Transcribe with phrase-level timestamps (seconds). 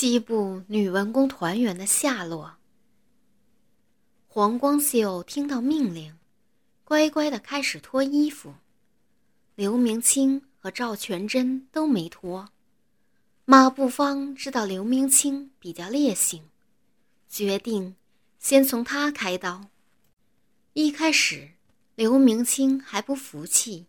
[0.00, 2.54] 西部女文工团员的下落。
[4.28, 6.16] 黄光秀听到命令，
[6.84, 8.54] 乖乖的开始脱衣服。
[9.56, 12.48] 刘明清和赵全真都没脱。
[13.44, 16.44] 马步芳知道刘明清比较烈性，
[17.28, 17.96] 决定
[18.38, 19.64] 先从他开刀。
[20.74, 21.48] 一开始，
[21.96, 23.86] 刘明清还不服气，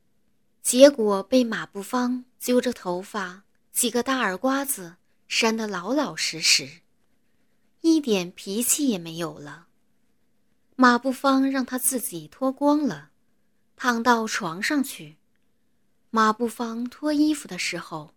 [0.63, 4.95] 结果被马步芳揪着头发，几个大耳刮子。
[5.30, 6.82] 扇得老老实实，
[7.82, 9.68] 一点脾气也没有了。
[10.75, 13.11] 马步芳让他自己脱光了，
[13.75, 15.18] 躺到床上去。
[16.10, 18.11] 马步芳脱衣服的时候，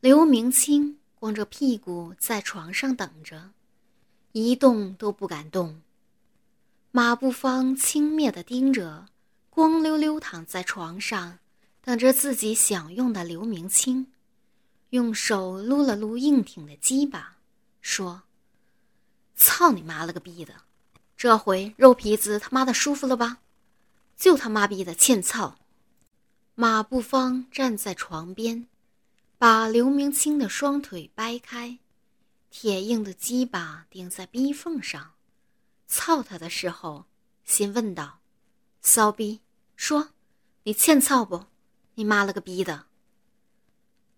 [0.00, 3.50] 刘明清光着屁股在床上等着，
[4.30, 5.82] 一动都不敢动。
[6.92, 9.06] 马步芳轻蔑地盯着
[9.50, 11.40] 光溜溜躺在床上
[11.82, 14.12] 等着自己享用的刘明清。
[14.90, 17.36] 用手撸了撸硬挺的鸡巴，
[17.82, 18.22] 说
[19.36, 20.54] ：“操你妈了个逼的，
[21.16, 23.38] 这回肉皮子他妈的舒服了吧？
[24.16, 25.58] 就他妈逼的欠操！”
[26.56, 28.66] 马步芳站在床边，
[29.36, 31.78] 把刘明清的双腿掰开，
[32.50, 35.12] 铁硬的鸡巴顶在逼缝上，
[35.86, 37.04] 操他的时候，
[37.44, 38.20] 先问道
[38.80, 39.40] ：“骚逼，
[39.76, 40.08] 说，
[40.62, 41.44] 你欠操不？
[41.94, 42.86] 你妈了个逼的！”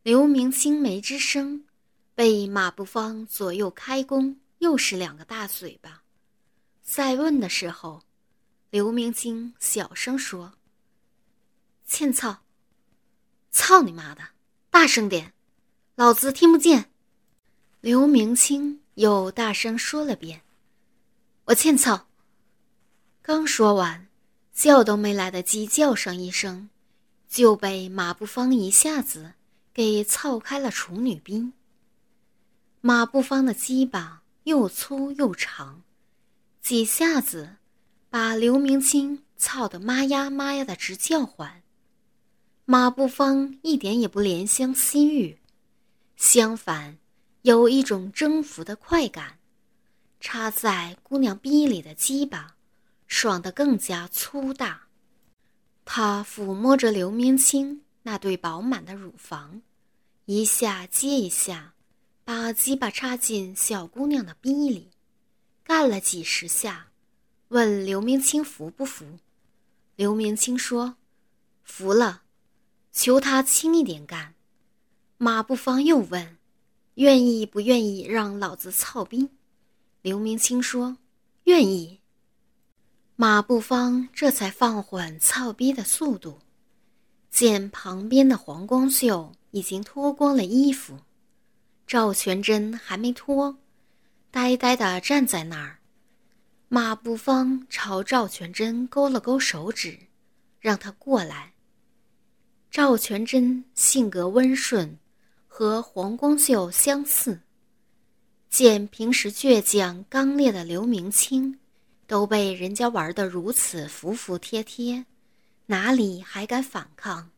[0.02, 1.66] 刘明清没吱声，
[2.14, 6.02] 被马步芳左右开弓，又是两个大嘴巴。
[6.82, 8.02] 再问的时候，
[8.70, 10.54] 刘明清小声说
[11.86, 12.38] ：“欠操，
[13.50, 14.28] 操你妈的，
[14.70, 15.34] 大声点，
[15.96, 16.90] 老子听不见。”
[17.82, 20.40] 刘明清又大声说了遍
[21.44, 22.08] ：“我欠操。”
[23.20, 24.08] 刚说完，
[24.54, 26.70] 叫都没来得及叫上一声，
[27.28, 29.34] 就被马步芳一下子。
[29.72, 31.52] 给操开了处女兵。
[32.80, 35.82] 马步芳的鸡巴又粗又长，
[36.62, 37.56] 几下子
[38.08, 41.62] 把刘明清操得妈呀妈呀的直叫唤。
[42.64, 45.38] 马步芳一点也不怜香惜玉，
[46.16, 46.98] 相反，
[47.42, 49.38] 有一种征服的快感。
[50.20, 52.54] 插在姑娘逼里的鸡巴，
[53.06, 54.82] 爽得更加粗大。
[55.84, 57.82] 他抚摸着刘明清。
[58.10, 59.62] 那对饱满的乳房，
[60.24, 61.74] 一下接一下，
[62.24, 64.90] 把鸡巴插进小姑娘的逼里，
[65.62, 66.88] 干了几十下，
[67.50, 69.20] 问刘明清服不服？
[69.94, 70.96] 刘明清说
[71.62, 72.22] ：“服了，
[72.90, 74.34] 求他轻一点干。”
[75.16, 76.36] 马步芳又问
[76.94, 79.28] ：“愿意不愿意让老子操逼？”
[80.02, 80.96] 刘明清说
[81.46, 82.00] ：“愿意。”
[83.14, 86.40] 马步芳这才放缓操逼的速度。
[87.30, 90.98] 见旁边的黄光秀已经脱光了衣服，
[91.86, 93.56] 赵全真还没脱，
[94.30, 95.78] 呆呆地站在那儿。
[96.68, 99.98] 马步芳朝赵全真勾了勾手指，
[100.60, 101.52] 让他过来。
[102.70, 104.98] 赵全真性格温顺，
[105.48, 107.40] 和黄光秀相似。
[108.48, 111.58] 见平时倔强刚烈的刘明清，
[112.06, 115.06] 都被人家玩得如此服服帖帖。
[115.70, 117.30] 哪里还敢反抗？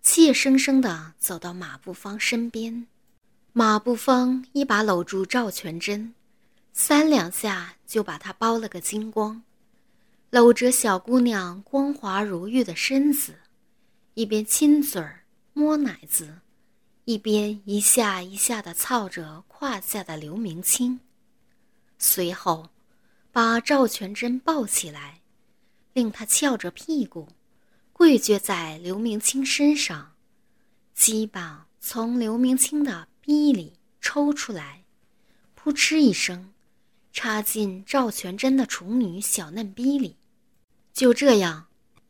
[0.00, 2.86] 怯生生地走到马步芳身边，
[3.52, 6.14] 马步芳一把搂住赵全真，
[6.72, 9.42] 三两下就把她包了个精光，
[10.30, 13.34] 搂着小姑娘光滑如玉的身子，
[14.14, 16.38] 一边亲嘴儿摸奶子，
[17.04, 20.98] 一边一下一下地操着胯下的刘明清，
[21.98, 22.70] 随后
[23.30, 25.20] 把赵全真抱起来，
[25.92, 27.28] 令她翘着屁股。
[28.02, 30.10] 跪撅在刘明清身上，
[30.92, 34.82] 鸡巴从刘明清的逼里抽出来，
[35.54, 36.52] 扑哧一声，
[37.12, 40.16] 插进赵全真的处女小嫩逼里。
[40.92, 41.68] 就这样，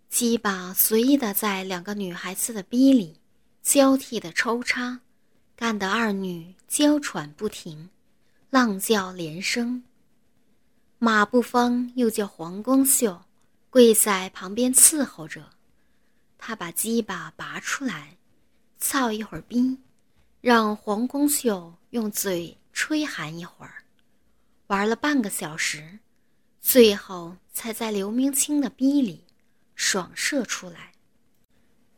[0.09, 3.21] 鸡巴随意的在两个女孩子的逼里
[3.61, 4.99] 交替的抽插，
[5.55, 7.91] 干得二女娇喘不停，
[8.49, 9.83] 浪叫连声。
[10.99, 13.21] 马步芳又叫黄光秀
[13.69, 15.51] 跪在旁边伺候着。
[16.45, 18.17] 他把鸡巴拔出来，
[18.77, 19.79] 操一会儿逼，
[20.41, 23.85] 让黄公秀用嘴吹寒一会儿，
[24.67, 26.01] 玩了半个小时，
[26.61, 29.25] 最后才在刘明清的逼里
[29.77, 30.93] 爽射出来。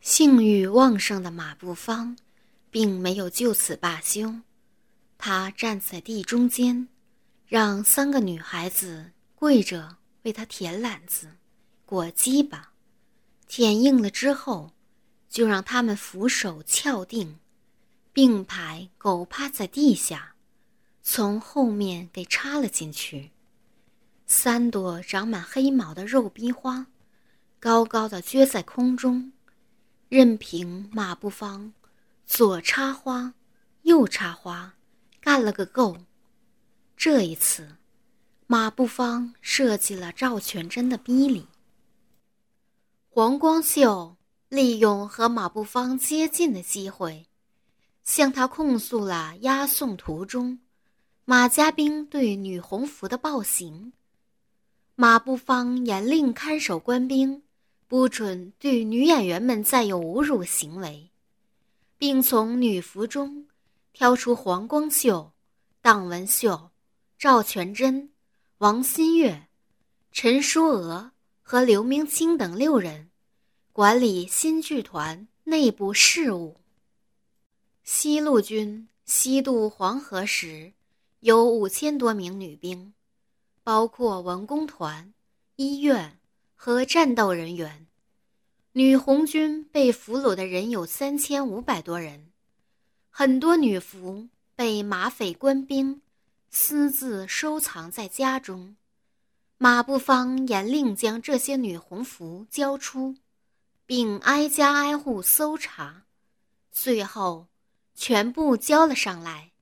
[0.03, 2.15] 性欲旺盛的马步芳，
[2.71, 4.31] 并没有就此罢休，
[5.17, 6.87] 他站在地中间，
[7.47, 11.35] 让三个女孩子跪着为他舔懒子、
[11.87, 12.74] 裹鸡巴。
[13.47, 14.73] 舔硬了之后，
[15.29, 17.39] 就让他们扶手翘定，
[18.13, 20.35] 并排狗趴在地下，
[21.03, 23.31] 从后面给插了进去。
[24.27, 26.87] 三朵长满黑毛的肉逼花，
[27.61, 29.33] 高高的撅在空中，
[30.09, 31.73] 任凭马步芳
[32.25, 33.35] 左插花，
[33.83, 34.75] 右插花，
[35.21, 35.99] 干了个够。
[36.97, 37.77] 这一次，
[38.47, 41.47] 马步芳设计了赵全真的逼礼。
[43.17, 44.17] 黄光秀
[44.49, 47.29] 利用和马步芳接近的机会，
[48.03, 50.59] 向他控诉了押送途中
[51.25, 53.93] 马家兵对女红服的暴行。
[54.97, 57.45] 马步芳严令看守官兵，
[57.87, 61.13] 不准对女演员们再有侮辱行为，
[61.97, 63.47] 并从女服中
[63.93, 65.31] 挑出黄光秀、
[65.81, 66.73] 党文秀、
[67.17, 68.11] 赵全真、
[68.59, 69.47] 王新月、
[70.11, 71.13] 陈淑娥
[71.47, 73.11] 和刘明清等六人
[73.71, 76.57] 管理新剧团内部事务。
[77.83, 80.73] 西路军西渡黄河时，
[81.21, 82.95] 有五千多名女兵。
[83.63, 85.13] 包括文工团、
[85.57, 86.19] 医院
[86.55, 87.87] 和战斗人员，
[88.73, 92.33] 女红军被俘虏的人有三千五百多人，
[93.11, 96.01] 很多女俘被马匪官兵
[96.51, 98.77] 私自收藏在家中。
[99.59, 103.17] 马步芳严令将这些女红服交出，
[103.87, 106.05] 并挨家挨户搜查，
[106.71, 107.47] 最后
[107.95, 109.53] 全部交了上来。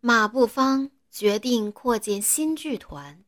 [0.00, 0.90] 马步芳。
[1.14, 3.22] 决定扩建新剧团，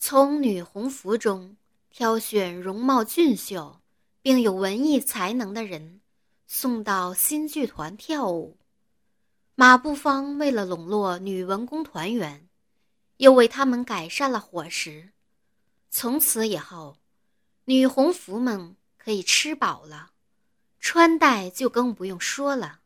[0.00, 1.56] 从女红服中
[1.88, 3.80] 挑选容貌俊秀
[4.22, 6.00] 并有文艺才能的人，
[6.48, 8.58] 送到新剧团跳舞。
[9.54, 12.48] 马步芳为了笼络女文工团员，
[13.22, 15.10] 又为他们改善了伙食。
[15.90, 16.98] 从此以后，
[17.66, 20.10] 女红服们可以吃饱了，
[20.80, 22.80] 穿戴就更不用说了。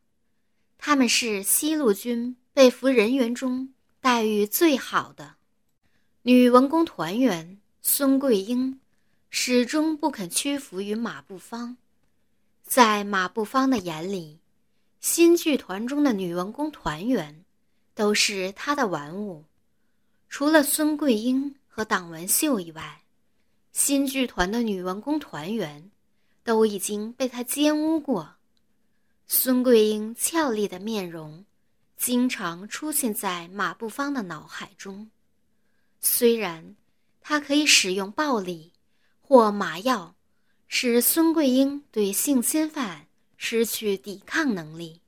[0.77, 3.73] 他们是西路军被俘人员中。
[3.99, 5.35] 待遇最好的
[6.21, 8.79] 女文工团员孙桂英，
[9.31, 11.75] 始终不肯屈服于马步芳。
[12.63, 14.39] 在马步芳的眼里，
[15.01, 17.43] 新剧团中的女文工团员
[17.95, 19.43] 都是他的玩物。
[20.37, 23.01] 除了孙桂英和党文秀以外，
[23.71, 25.89] 新剧团的女文工团员
[26.43, 28.35] 都已经被他奸污过。
[29.25, 31.43] 孙桂英俏丽的面容。
[31.97, 35.09] 经常出现在马步芳的脑海中。
[36.01, 36.75] 虽然
[37.19, 38.71] 他可以使用暴力
[39.23, 40.15] 或麻药，
[40.67, 43.07] 使孙桂英对性侵犯
[43.37, 45.01] 失去抵抗能力，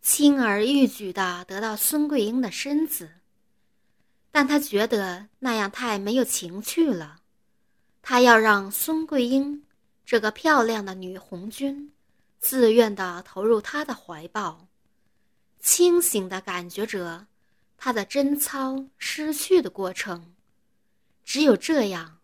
[0.00, 3.10] 轻而易举地得到孙桂英的身子，
[4.30, 7.20] 但他觉得那样太没有情趣了。
[8.02, 9.64] 他要让孙桂英
[10.04, 11.92] 这个漂亮的女红军
[12.38, 14.66] 自愿地投入他的怀抱。
[15.60, 17.26] 清醒地感觉着
[17.76, 20.34] 他的贞操失去的过程，
[21.24, 22.18] 只有这样，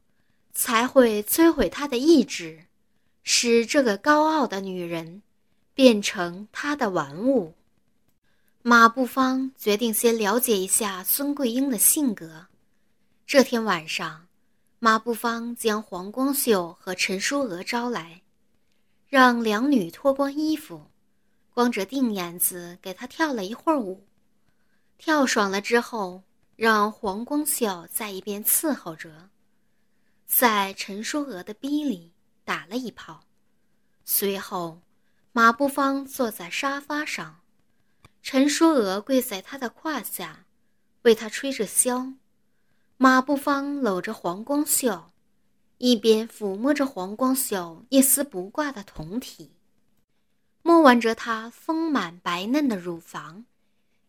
[0.53, 2.65] 才会摧毁他的意志，
[3.23, 5.23] 使这个高傲的女人
[5.75, 7.55] 变成他的玩物。
[8.67, 12.47] 马步芳决定先了解一下孙桂英的性格。
[13.27, 14.27] 这天晚上，
[14.79, 18.23] 马步芳将黄光秀和陈淑娥招来，
[19.07, 20.91] 让两女脱光衣服。
[21.51, 24.07] 光着腚眼子给他跳了一会儿舞，
[24.97, 26.23] 跳爽了之后，
[26.57, 29.29] 让黄光秀在一边伺候着，
[30.25, 32.15] 在陈淑娥的逼里
[32.47, 33.27] 打了一炮。
[34.07, 34.81] 随后，
[35.33, 37.41] 马步芳坐在沙发上，
[38.25, 40.47] 陈淑娥跪在他的胯下，
[41.03, 42.15] 为他吹着箫。
[42.97, 45.11] 马步芳搂着黄光秀，
[45.77, 49.53] 一边抚摸着黄光秀一丝不挂的酮体。
[50.63, 53.45] 摸完着她丰满白嫩的乳房，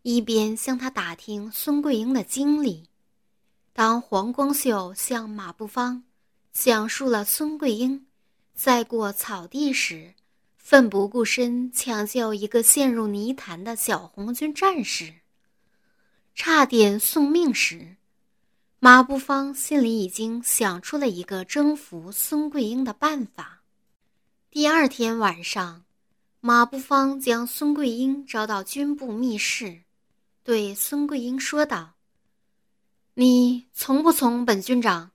[0.04, 2.88] 一边向他打听孙桂英的经历。
[3.74, 6.06] 当黄光秀向马步芳
[6.54, 8.08] 讲述了孙桂英
[8.54, 10.14] 在过草地时
[10.66, 15.14] 奋不顾身抢救一个陷入泥潭的小红军战士，
[16.34, 17.98] 差点送命时，
[18.80, 23.62] 马步芳心里已经想出了一个征服孙桂英的办法。
[24.50, 25.86] 第二天晚上。
[26.40, 29.84] 马步芳将孙桂英招到军部密室，
[30.44, 31.94] 对孙桂英说道
[33.14, 35.12] ：“你从不从本军长？”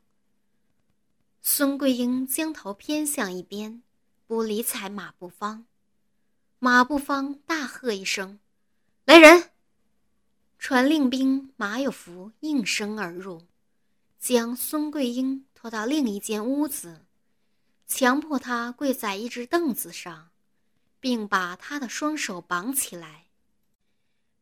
[1.42, 3.82] 孙桂英将头偏向一边，
[4.30, 5.66] 不理睬马步芳。
[6.60, 8.38] 马步芳大喝一声
[9.04, 9.50] ：“来人！”
[10.56, 13.48] 传令兵马有福应声而入，
[14.20, 17.06] 将孙桂英拖到另一间屋子，
[17.88, 20.30] 强迫她跪在一只凳子上。
[21.00, 23.24] 并把他的双手绑起来。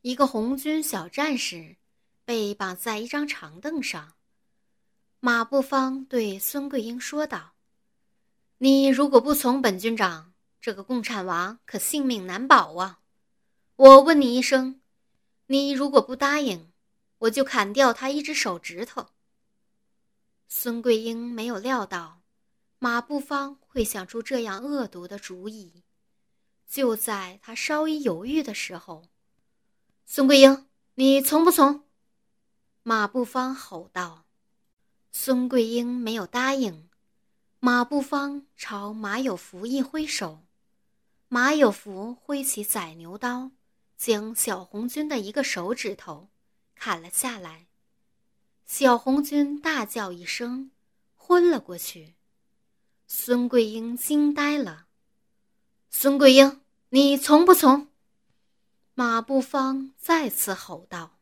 [0.02, 1.76] 一个红军小战士
[2.26, 4.12] 被绑在一张长凳上。
[5.20, 7.54] 马步芳对孙桂英说道
[8.60, 12.98] ：“你如果不从本军长，这个共产王可性命难保啊！
[13.76, 14.80] 我问你一声，
[15.46, 16.72] 你如果不答应，
[17.18, 19.10] 我就砍掉他一只手指头。”
[20.50, 22.22] 孙桂英没有料到
[22.80, 25.84] 马步芳会想出这样恶毒的主意。
[26.66, 29.08] 就在他稍一犹豫的时候，
[30.04, 31.84] 孙桂英，你从不从？
[32.82, 34.24] 马步芳吼道。
[35.12, 36.88] 孙桂英没有答应，
[37.60, 40.46] 马步芳朝马有福一挥手，
[41.26, 43.50] 马有福挥起宰牛刀，
[43.96, 46.28] 将小红军的一个手指头
[46.76, 47.66] 砍了下来。
[48.64, 50.70] 小红军大叫一声，
[51.16, 52.14] 昏了过去。
[53.08, 54.86] 孙桂英惊呆了。
[55.90, 56.60] 孙桂英，
[56.90, 57.88] 你从不从？
[58.94, 61.18] 马步芳再次吼道。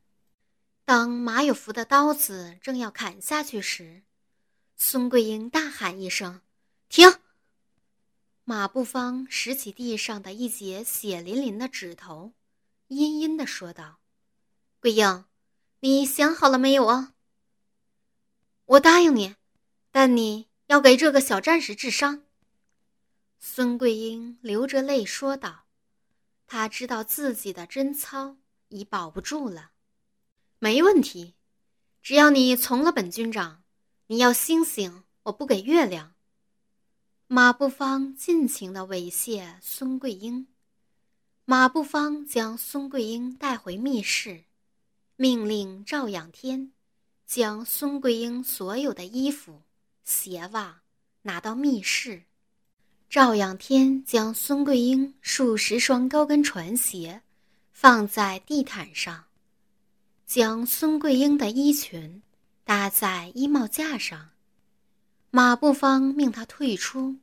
[0.85, 4.03] 当马有福的刀子正要砍下去时，
[4.79, 6.43] 孙桂英大喊一声
[6.91, 7.19] ：“停！”
[8.45, 12.35] 马步芳拾起地上的一截血淋淋的指头，
[12.89, 13.99] 阴阴的说道
[14.79, 15.25] ：“桂英，
[15.81, 17.15] 你想好了没有啊
[18.67, 19.37] ？”“我答应你，
[19.91, 22.25] 但你要给这个小战士治伤。”
[23.41, 25.65] 孙桂英流着泪说道
[26.47, 28.37] ：“她知道自己的贞操
[28.69, 29.73] 已保不住了。”
[30.61, 31.35] 没问题，
[32.03, 33.63] 只要你从了本军长，
[34.09, 36.15] 你要星星，我不给月亮。
[37.27, 40.47] 马步芳尽情的猥亵孙桂英，
[41.45, 44.45] 马步芳将孙桂英带回密室，
[45.17, 46.71] 命令赵仰天
[47.27, 49.63] 将孙桂英所有的衣服、
[50.05, 50.83] 鞋袜
[51.23, 52.23] 拿到密室。
[53.11, 57.23] 赵仰天将孙桂英数十双高跟船鞋
[57.73, 59.25] 放在地毯上。
[60.25, 62.23] 将孙桂英的衣裙
[62.67, 64.31] 搭在衣帽架上，
[65.31, 67.15] 马步芳命他退出。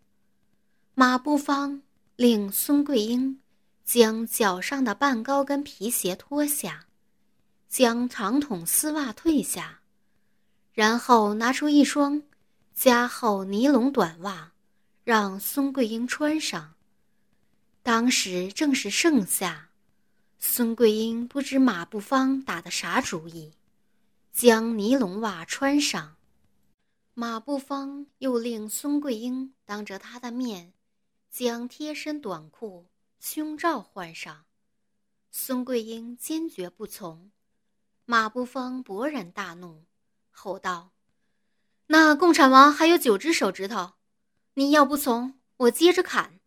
[0.93, 1.81] 马步芳
[2.15, 3.41] 令孙桂英
[3.83, 6.85] 将脚上的半高跟皮鞋脱下，
[7.67, 9.81] 将长筒丝袜褪下，
[10.71, 12.23] 然后拿出一双
[12.73, 14.53] 加厚尼龙短袜，
[15.03, 16.75] 让孙桂英穿上。
[17.81, 19.67] 当时正是盛夏。
[20.39, 23.51] 孙桂英不知马步芳打的啥主意，
[24.34, 26.18] 将尼龙袜穿上。
[27.13, 30.74] 马步芳又令孙桂英当着他的面，
[31.30, 32.88] 将贴身短裤、
[33.20, 34.46] 胸罩换上。
[35.30, 37.32] 孙桂英坚决不从。
[38.06, 39.86] 马步芳勃然大怒，
[40.32, 40.94] 吼道
[41.88, 43.94] ：“那共产王还有九只手指头，
[44.56, 46.40] 你要不从，我接着砍！”